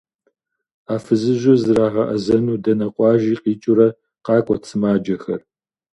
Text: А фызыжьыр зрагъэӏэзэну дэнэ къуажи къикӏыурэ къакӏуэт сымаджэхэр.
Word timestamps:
А 0.93 0.95
фызыжьыр 1.03 1.57
зрагъэӏэзэну 1.63 2.61
дэнэ 2.63 2.87
къуажи 2.95 3.35
къикӏыурэ 3.43 3.87
къакӏуэт 4.25 4.63
сымаджэхэр. 4.69 5.41